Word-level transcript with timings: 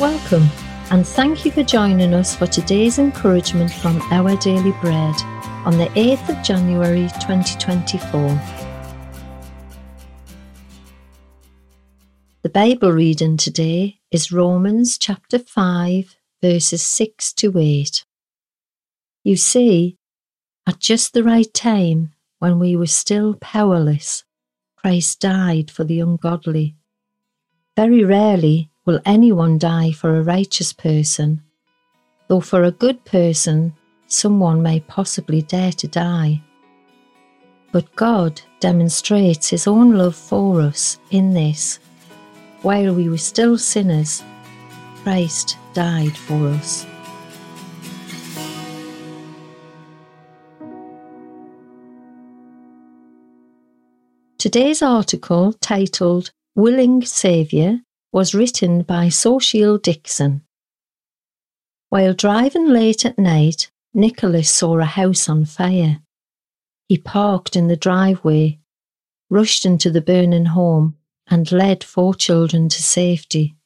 Welcome, 0.00 0.48
and 0.92 1.04
thank 1.04 1.44
you 1.44 1.50
for 1.50 1.64
joining 1.64 2.14
us 2.14 2.36
for 2.36 2.46
today's 2.46 3.00
encouragement 3.00 3.72
from 3.72 4.00
Our 4.12 4.36
Daily 4.36 4.70
Bread 4.80 5.16
on 5.64 5.76
the 5.76 5.88
8th 5.96 6.28
of 6.28 6.44
January 6.44 7.08
2024. 7.20 8.40
The 12.42 12.48
Bible 12.48 12.92
reading 12.92 13.36
today 13.36 13.98
is 14.12 14.30
Romans 14.30 14.98
chapter 14.98 15.36
5, 15.36 16.16
verses 16.40 16.80
6 16.80 17.32
to 17.32 17.58
8. 17.58 18.04
You 19.24 19.36
see, 19.36 19.96
at 20.64 20.78
just 20.78 21.12
the 21.12 21.24
right 21.24 21.52
time, 21.52 22.12
when 22.38 22.60
we 22.60 22.76
were 22.76 22.86
still 22.86 23.34
powerless, 23.34 24.22
Christ 24.76 25.18
died 25.18 25.72
for 25.72 25.82
the 25.82 25.98
ungodly. 25.98 26.76
Very 27.74 28.04
rarely 28.04 28.67
will 28.88 29.00
anyone 29.04 29.58
die 29.58 29.92
for 29.92 30.16
a 30.16 30.22
righteous 30.22 30.72
person, 30.72 31.42
though 32.26 32.40
for 32.40 32.62
a 32.64 32.70
good 32.70 33.04
person, 33.04 33.70
someone 34.06 34.62
may 34.62 34.80
possibly 34.80 35.42
dare 35.42 35.72
to 35.72 35.86
die. 35.86 36.42
But 37.70 37.94
God 37.96 38.40
demonstrates 38.60 39.50
His 39.50 39.66
own 39.66 39.92
love 39.92 40.16
for 40.16 40.62
us 40.62 40.98
in 41.10 41.34
this. 41.34 41.78
While 42.62 42.94
we 42.94 43.10
were 43.10 43.18
still 43.18 43.58
sinners, 43.58 44.22
Christ 45.02 45.58
died 45.74 46.16
for 46.16 46.48
us. 46.48 46.86
Today's 54.38 54.80
article, 54.80 55.52
titled 55.60 56.30
Willing 56.54 57.04
Saviour, 57.04 57.80
was 58.12 58.34
written 58.34 58.82
by 58.82 59.08
Xochitl 59.08 59.82
Dixon. 59.82 60.42
While 61.90 62.14
driving 62.14 62.68
late 62.68 63.04
at 63.04 63.18
night, 63.18 63.70
Nicholas 63.94 64.50
saw 64.50 64.78
a 64.78 64.84
house 64.84 65.28
on 65.28 65.44
fire. 65.44 66.00
He 66.88 66.98
parked 66.98 67.56
in 67.56 67.68
the 67.68 67.76
driveway, 67.76 68.60
rushed 69.28 69.66
into 69.66 69.90
the 69.90 70.00
burning 70.00 70.46
home, 70.46 70.96
and 71.26 71.50
led 71.52 71.84
four 71.84 72.14
children 72.14 72.68
to 72.68 72.82
safety. 72.82 73.56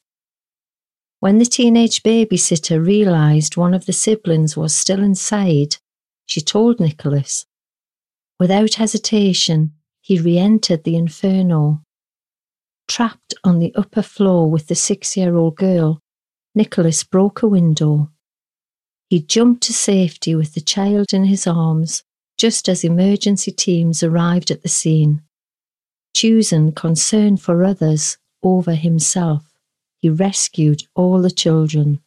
When 1.19 1.37
the 1.39 1.45
teenage 1.45 2.03
babysitter 2.03 2.85
realised 2.85 3.55
one 3.55 3.73
of 3.73 3.85
the 3.85 3.93
siblings 3.93 4.57
was 4.57 4.75
still 4.75 5.01
inside, 5.01 5.77
she 6.25 6.41
told 6.41 6.79
Nicholas. 6.81 7.45
Without 8.39 8.73
hesitation, 8.73 9.71
he 10.01 10.19
re 10.19 10.37
entered 10.37 10.83
the 10.83 10.97
inferno 10.97 11.82
Trapped 12.87 13.33
on 13.43 13.59
the 13.59 13.73
upper 13.75 14.01
floor 14.01 14.49
with 14.49 14.67
the 14.67 14.75
six 14.75 15.17
year 15.17 15.35
old 15.35 15.55
girl, 15.55 15.99
Nicholas 16.55 17.03
broke 17.03 17.41
a 17.41 17.47
window. 17.47 18.11
He 19.09 19.21
jumped 19.21 19.63
to 19.63 19.73
safety 19.73 20.35
with 20.35 20.53
the 20.53 20.61
child 20.61 21.13
in 21.13 21.25
his 21.25 21.47
arms 21.47 22.03
just 22.37 22.67
as 22.67 22.83
emergency 22.83 23.51
teams 23.51 24.03
arrived 24.03 24.51
at 24.51 24.63
the 24.63 24.69
scene. 24.69 25.21
Choosing 26.15 26.71
concern 26.71 27.37
for 27.37 27.63
others 27.63 28.17
over 28.43 28.75
himself, 28.75 29.53
he 29.99 30.09
rescued 30.09 30.83
all 30.95 31.21
the 31.21 31.31
children. 31.31 32.01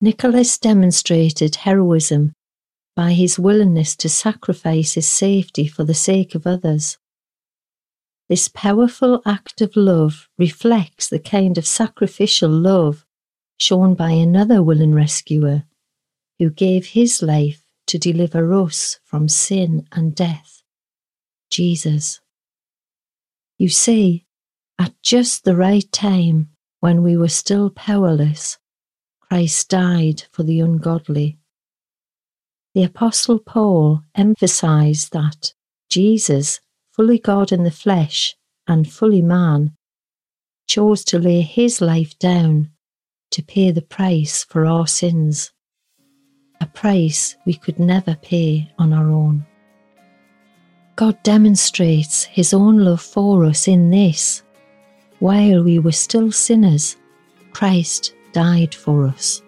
Nicholas 0.00 0.58
demonstrated 0.58 1.56
heroism 1.56 2.32
by 2.96 3.12
his 3.12 3.38
willingness 3.38 3.94
to 3.96 4.08
sacrifice 4.08 4.94
his 4.94 5.06
safety 5.06 5.66
for 5.66 5.84
the 5.84 5.94
sake 5.94 6.34
of 6.34 6.46
others. 6.46 6.98
This 8.32 8.48
powerful 8.48 9.20
act 9.26 9.60
of 9.60 9.76
love 9.76 10.30
reflects 10.38 11.06
the 11.06 11.18
kind 11.18 11.58
of 11.58 11.66
sacrificial 11.66 12.48
love 12.48 13.04
shown 13.58 13.94
by 13.94 14.12
another 14.12 14.62
willing 14.62 14.94
rescuer 14.94 15.64
who 16.38 16.48
gave 16.48 16.86
his 16.86 17.20
life 17.20 17.62
to 17.88 17.98
deliver 17.98 18.54
us 18.54 18.98
from 19.04 19.28
sin 19.28 19.86
and 19.92 20.14
death 20.14 20.62
Jesus. 21.50 22.22
You 23.58 23.68
see, 23.68 24.24
at 24.78 24.94
just 25.02 25.44
the 25.44 25.54
right 25.54 25.92
time, 25.92 26.48
when 26.80 27.02
we 27.02 27.18
were 27.18 27.28
still 27.28 27.68
powerless, 27.68 28.56
Christ 29.20 29.68
died 29.68 30.22
for 30.32 30.42
the 30.42 30.58
ungodly. 30.60 31.38
The 32.72 32.84
Apostle 32.84 33.40
Paul 33.40 34.04
emphasized 34.14 35.12
that 35.12 35.52
Jesus 35.90 36.60
fully 36.92 37.18
God 37.18 37.52
in 37.52 37.64
the 37.64 37.70
flesh 37.70 38.36
and 38.66 38.90
fully 38.90 39.22
man, 39.22 39.74
chose 40.66 41.04
to 41.04 41.18
lay 41.18 41.40
his 41.40 41.80
life 41.80 42.18
down 42.18 42.70
to 43.30 43.42
pay 43.42 43.70
the 43.70 43.82
price 43.82 44.44
for 44.44 44.66
our 44.66 44.86
sins, 44.86 45.52
a 46.60 46.66
price 46.66 47.36
we 47.46 47.54
could 47.54 47.78
never 47.78 48.14
pay 48.16 48.70
on 48.78 48.92
our 48.92 49.10
own. 49.10 49.44
God 50.96 51.20
demonstrates 51.22 52.24
his 52.24 52.52
own 52.52 52.78
love 52.78 53.00
for 53.00 53.46
us 53.46 53.66
in 53.66 53.90
this. 53.90 54.42
While 55.18 55.64
we 55.64 55.78
were 55.78 55.92
still 55.92 56.30
sinners, 56.30 56.96
Christ 57.52 58.14
died 58.32 58.74
for 58.74 59.06
us. 59.06 59.42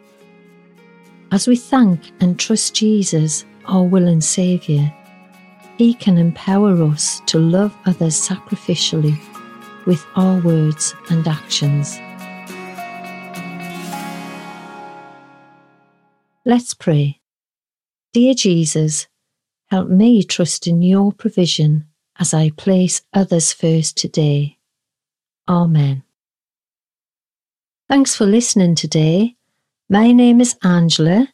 As 1.31 1.47
we 1.47 1.57
thank 1.57 2.01
and 2.21 2.39
trust 2.39 2.75
Jesus, 2.75 3.45
our 3.67 3.83
willing 3.83 4.21
Saviour, 4.21 4.93
he 5.77 5.95
can 5.95 6.19
empower 6.19 6.83
us 6.83 7.21
to 7.27 7.39
love 7.39 7.77
others 7.87 8.15
sacrificially 8.17 9.19
with 9.87 10.05
our 10.17 10.41
words 10.41 10.95
and 11.11 11.27
actions. 11.27 11.99
Let's 16.45 16.75
pray. 16.75 17.21
Dear 18.13 18.35
Jesus, 18.35 19.09
help 19.69 19.89
me 19.89 20.23
trust 20.23 20.67
in 20.67 20.83
your 20.83 21.13
provision 21.13 21.87
as 22.19 22.33
I 22.33 22.51
place 22.51 23.03
others 23.13 23.53
first 23.53 23.97
today. 23.97 24.59
Amen. 25.49 26.05
Thanks 27.89 28.15
for 28.15 28.27
listening 28.27 28.75
today. 28.75 29.37
My 29.89 30.13
name 30.13 30.41
is 30.41 30.57
Angela 30.63 31.34